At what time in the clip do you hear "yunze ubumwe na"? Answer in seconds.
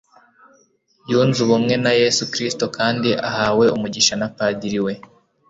1.09-1.91